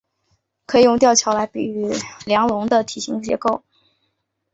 [0.65, 1.91] 可以用吊桥来比喻
[2.25, 3.61] 梁龙的体型结构。